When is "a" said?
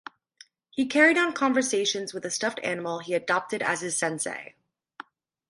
2.25-2.31